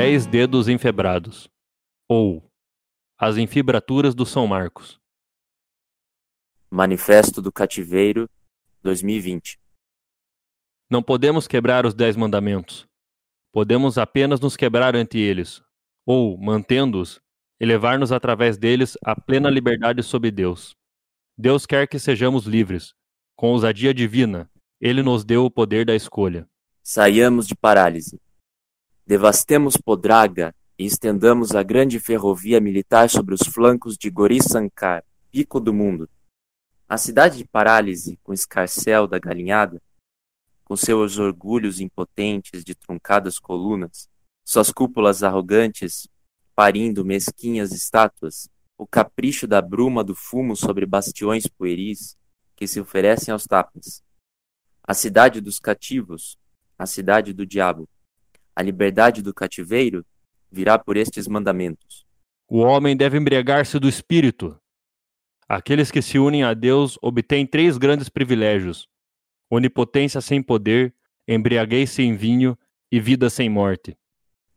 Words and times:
Dez 0.00 0.26
dedos 0.26 0.68
enfebrados. 0.68 1.48
Ou 2.08 2.48
As 3.18 3.36
enfibraturas 3.36 4.14
do 4.14 4.24
São 4.24 4.46
Marcos. 4.46 4.96
Manifesto 6.70 7.42
do 7.42 7.50
Cativeiro 7.50 8.30
2020. 8.80 9.58
Não 10.88 11.02
podemos 11.02 11.48
quebrar 11.48 11.84
os 11.84 11.94
dez 11.94 12.14
mandamentos. 12.14 12.86
Podemos 13.52 13.98
apenas 13.98 14.38
nos 14.38 14.56
quebrar 14.56 14.94
ante 14.94 15.18
eles, 15.18 15.60
ou, 16.06 16.38
mantendo-os, 16.38 17.20
elevar-nos 17.58 18.12
através 18.12 18.56
deles 18.56 18.96
à 19.04 19.20
plena 19.20 19.50
liberdade 19.50 20.00
sob 20.04 20.30
Deus. 20.30 20.76
Deus 21.36 21.66
quer 21.66 21.88
que 21.88 21.98
sejamos 21.98 22.44
livres. 22.46 22.94
Com 23.34 23.48
ousadia 23.48 23.92
divina, 23.92 24.48
Ele 24.80 25.02
nos 25.02 25.24
deu 25.24 25.44
o 25.44 25.50
poder 25.50 25.84
da 25.84 25.96
escolha. 25.96 26.48
Saiamos 26.84 27.48
de 27.48 27.56
parálise. 27.56 28.20
Devastemos 29.08 29.78
Podraga 29.78 30.54
e 30.78 30.84
estendamos 30.84 31.56
a 31.56 31.62
grande 31.62 31.98
ferrovia 31.98 32.60
militar 32.60 33.08
sobre 33.08 33.34
os 33.34 33.40
flancos 33.40 33.96
de 33.96 34.10
Gori-Sankar, 34.10 35.02
pico 35.30 35.58
do 35.58 35.72
mundo. 35.72 36.10
A 36.86 36.98
cidade 36.98 37.38
de 37.38 37.46
parálise, 37.46 38.18
com 38.22 38.34
escarcel 38.34 39.06
da 39.06 39.18
galinhada, 39.18 39.80
com 40.62 40.76
seus 40.76 41.16
orgulhos 41.16 41.80
impotentes 41.80 42.62
de 42.62 42.74
truncadas 42.74 43.38
colunas, 43.38 44.10
suas 44.44 44.70
cúpulas 44.70 45.22
arrogantes 45.22 46.06
parindo 46.54 47.02
mesquinhas 47.02 47.72
estátuas, 47.72 48.50
o 48.76 48.86
capricho 48.86 49.46
da 49.46 49.62
bruma 49.62 50.04
do 50.04 50.14
fumo 50.14 50.54
sobre 50.54 50.84
bastiões 50.84 51.46
pueris 51.46 52.14
que 52.54 52.66
se 52.66 52.78
oferecem 52.78 53.32
aos 53.32 53.44
tapas. 53.44 54.02
A 54.82 54.92
cidade 54.92 55.40
dos 55.40 55.58
cativos, 55.58 56.36
a 56.78 56.84
cidade 56.84 57.32
do 57.32 57.46
diabo. 57.46 57.88
A 58.58 58.62
liberdade 58.62 59.22
do 59.22 59.32
cativeiro 59.32 60.04
virá 60.50 60.76
por 60.76 60.96
estes 60.96 61.28
mandamentos. 61.28 62.04
O 62.48 62.58
homem 62.58 62.96
deve 62.96 63.16
embriagar-se 63.16 63.78
do 63.78 63.88
espírito. 63.88 64.60
Aqueles 65.48 65.92
que 65.92 66.02
se 66.02 66.18
unem 66.18 66.42
a 66.42 66.54
Deus 66.54 66.98
obtêm 67.00 67.46
três 67.46 67.78
grandes 67.78 68.08
privilégios: 68.08 68.88
onipotência 69.48 70.20
sem 70.20 70.42
poder, 70.42 70.92
embriaguez 71.28 71.90
sem 71.90 72.16
vinho 72.16 72.58
e 72.90 72.98
vida 72.98 73.30
sem 73.30 73.48
morte. 73.48 73.96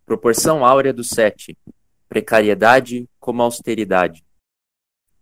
Proporção 0.04 0.66
áurea 0.66 0.92
do 0.92 1.04
sete, 1.04 1.56
precariedade 2.10 3.08
como 3.20 3.44
austeridade. 3.44 4.26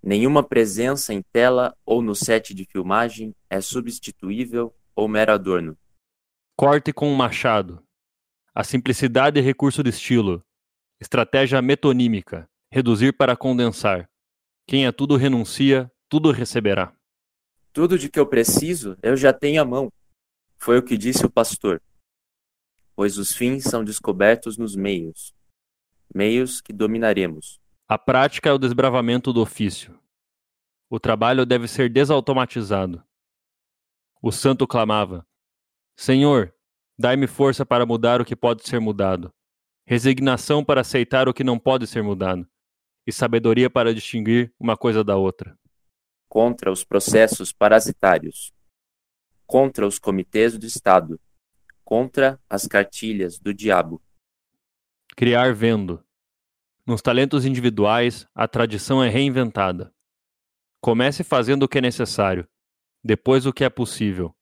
Nenhuma 0.02 0.41
presença 0.41 1.14
em 1.14 1.21
tela 1.33 1.75
ou 1.86 2.02
no 2.02 2.16
set 2.16 2.53
de 2.53 2.64
filmagem 2.64 3.36
é 3.49 3.59
substituível 3.59 4.73
ou 4.95 5.09
mero 5.09 5.33
adorno. 5.33 5.77
Corte 6.55 6.93
com 6.93 7.11
um 7.11 7.16
machado. 7.16 7.83
A 8.53 8.64
simplicidade 8.64 9.39
é 9.39 9.42
recurso 9.42 9.83
de 9.83 9.89
estilo. 9.89 10.44
Estratégia 11.00 11.61
metonímica. 11.61 12.50
Reduzir 12.72 13.14
para 13.14 13.36
condensar. 13.36 14.09
Quem 14.67 14.86
a 14.86 14.94
tudo 14.94 15.16
renuncia, 15.16 15.92
tudo 16.08 16.31
receberá. 16.31 16.94
Tudo 17.73 17.97
de 17.97 18.09
que 18.09 18.20
eu 18.20 18.27
preciso, 18.27 18.97
eu 19.02 19.16
já 19.16 19.31
tenho 19.33 19.61
à 19.61 19.66
mão. 19.66 19.92
Foi 20.58 20.77
o 20.77 20.83
que 20.83 20.97
disse 20.97 21.25
o 21.25 21.30
pastor. 21.30 21.81
Pois 22.95 23.17
os 23.17 23.33
fins 23.33 23.64
são 23.64 23.83
descobertos 23.83 24.58
nos 24.58 24.75
meios 24.75 25.33
meios 26.14 26.61
que 26.61 26.73
dominaremos. 26.73 27.59
A 27.88 27.97
prática 27.97 28.50
é 28.50 28.53
o 28.53 28.58
desbravamento 28.58 29.31
do 29.31 29.42
ofício. 29.42 29.97
O 30.89 31.00
trabalho 31.00 31.45
deve 31.45 31.67
ser 31.67 31.89
desautomatizado. 31.89 33.03
O 34.22 34.31
santo 34.31 34.67
clamava: 34.67 35.25
Senhor, 35.95 36.53
dai-me 37.00 37.28
força 37.28 37.66
para 37.66 37.86
mudar 37.86 38.19
o 38.19 38.25
que 38.25 38.36
pode 38.36 38.67
ser 38.67 38.81
mudado, 38.81 39.33
resignação 39.88 40.66
para 40.66 40.81
aceitar 40.81 41.30
o 41.30 41.33
que 41.33 41.45
não 41.45 41.58
pode 41.58 41.88
ser 41.88 42.03
mudado, 42.03 42.45
e 43.08 43.11
sabedoria 43.14 43.69
para 43.69 43.94
distinguir 43.94 44.53
uma 44.60 44.76
coisa 44.76 45.02
da 45.02 45.15
outra. 45.15 45.58
Contra 46.27 46.70
os 46.70 46.83
processos 46.83 47.54
parasitários, 47.54 48.52
contra 49.48 49.88
os 49.88 49.98
comitês 49.98 50.58
do 50.58 50.65
Estado, 50.65 51.17
contra 51.86 52.38
as 52.49 52.67
cartilhas 52.67 53.39
do 53.39 53.54
diabo. 53.54 54.02
Criar 55.15 55.54
vendo. 55.54 56.04
Nos 56.86 57.02
talentos 57.02 57.45
individuais, 57.45 58.27
a 58.36 58.45
tradição 58.45 59.02
é 59.02 59.08
reinventada. 59.08 59.93
Comece 60.82 61.23
fazendo 61.23 61.64
o 61.64 61.67
que 61.67 61.77
é 61.77 61.82
necessário, 61.82 62.45
depois 63.02 63.45
o 63.45 63.54
que 63.54 63.64
é 63.64 63.70
possível, 63.70 64.36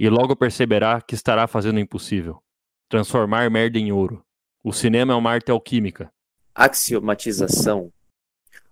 e 0.00 0.08
logo 0.08 0.34
perceberá 0.34 0.98
que 0.98 1.14
estará 1.14 1.46
fazendo 1.46 1.76
o 1.76 1.80
impossível. 1.80 2.42
Transformar 2.88 3.50
merda 3.50 3.78
em 3.78 3.92
ouro. 3.92 4.24
O 4.64 4.72
cinema 4.72 5.12
é 5.12 5.16
uma 5.16 5.30
arte 5.30 5.50
alquímica. 5.50 6.10
Axiomatização. 6.54 7.92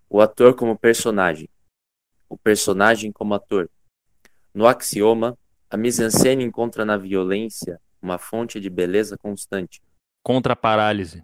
O 0.09 0.23
ator 0.23 0.55
como 0.55 0.79
personagem. 0.79 1.47
O 2.31 2.39
personagem 2.39 3.13
como 3.13 3.35
ator. 3.35 3.69
No 4.55 4.67
axioma, 4.67 5.37
a 5.69 5.77
mise-en-scène 5.77 6.43
encontra 6.43 6.83
na 6.87 6.97
violência 6.97 7.79
uma 8.01 8.17
fonte 8.17 8.59
de 8.59 8.71
beleza 8.71 9.19
constante. 9.19 9.83
Contra 10.23 10.55
a 10.55 10.57
parálise. 10.57 11.23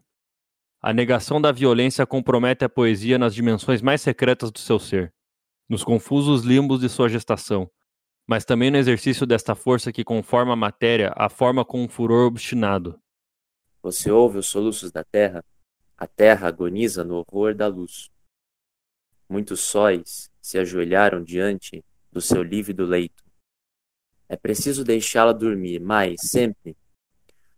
A 0.83 0.93
negação 0.93 1.41
da 1.41 1.51
violência 1.51 2.05
compromete 2.05 2.63
a 2.63 2.69
poesia 2.69 3.17
nas 3.17 3.35
dimensões 3.35 3.81
mais 3.81 4.03
secretas 4.03 4.51
do 4.53 4.59
seu 4.59 4.79
ser, 4.79 5.15
nos 5.67 5.83
confusos 5.83 6.43
limbos 6.43 6.81
de 6.81 6.91
sua 6.91 7.09
gestação, 7.09 7.71
mas 8.27 8.45
também 8.45 8.71
no 8.71 8.77
exercício 8.77 9.27
desta 9.27 9.55
força 9.55 9.93
que 9.93 10.05
conforma 10.05 10.53
a 10.55 10.57
matéria 10.57 11.13
a 11.17 11.29
forma 11.29 11.65
com 11.65 11.83
um 11.83 11.89
furor 11.89 12.27
obstinado. 12.27 12.99
Você 13.83 14.11
ouve 14.11 14.39
os 14.39 14.47
soluços 14.47 14.91
da 14.91 15.05
terra? 15.05 15.45
A 15.97 16.07
terra 16.07 16.49
agoniza 16.49 17.05
no 17.05 17.17
horror 17.17 17.55
da 17.55 17.67
luz. 17.67 18.11
Muitos 19.29 19.61
sóis 19.61 20.31
se 20.41 20.59
ajoelharam 20.59 21.23
diante 21.23 21.85
do 22.11 22.21
seu 22.21 22.43
lívido 22.43 22.85
leito. 22.85 23.25
É 24.29 24.37
preciso 24.37 24.85
deixá-la 24.85 25.33
dormir, 25.33 25.81
mas 25.81 26.21
sempre. 26.23 26.77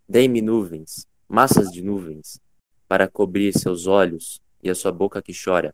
Dei-me 0.07 0.41
nuvens, 0.41 1.07
massas 1.27 1.71
de 1.71 1.81
nuvens, 1.81 2.39
para 2.87 3.07
cobrir 3.07 3.57
seus 3.57 3.87
olhos 3.87 4.41
e 4.61 4.69
a 4.69 4.75
sua 4.75 4.91
boca 4.91 5.21
que 5.21 5.33
chora. 5.33 5.73